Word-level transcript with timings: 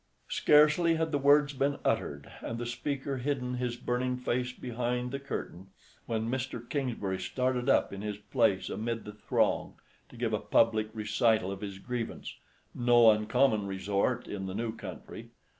Scarcely 0.29 0.95
had 0.95 1.11
the 1.11 1.19
words 1.19 1.53
been 1.53 1.77
uttered, 1.85 2.31
and 2.41 2.57
the 2.57 2.65
speaker 2.65 3.17
hidden 3.17 3.53
his 3.57 3.75
burning 3.75 4.17
face 4.17 4.51
behind 4.51 5.11
the 5.11 5.19
curtain, 5.19 5.67
when 6.07 6.27
Mr. 6.27 6.67
Kingsbury 6.67 7.19
started 7.19 7.69
up 7.69 7.93
in 7.93 8.01
his 8.01 8.17
place 8.17 8.67
amid 8.71 9.05
the 9.05 9.13
throng, 9.13 9.75
to 10.09 10.17
give 10.17 10.33
a 10.33 10.39
public 10.39 10.89
recital 10.95 11.51
of 11.51 11.61
his 11.61 11.77
grievance—no 11.77 13.11
uncommon 13.11 13.67
resort 13.67 14.27
in 14.27 14.47
the 14.47 14.55
new 14.55 14.75
country. 14.75 15.29